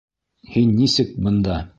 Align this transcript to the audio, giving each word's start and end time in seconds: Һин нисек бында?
Һин 0.53 0.71
нисек 0.79 1.11
бында? 1.27 1.61